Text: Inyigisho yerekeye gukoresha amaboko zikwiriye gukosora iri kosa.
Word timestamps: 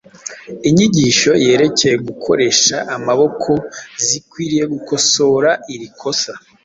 Inyigisho 0.67 1.31
yerekeye 1.45 1.95
gukoresha 2.07 2.75
amaboko 2.95 3.51
zikwiriye 4.05 4.63
gukosora 4.73 5.49
iri 5.73 5.87
kosa. 5.99 6.33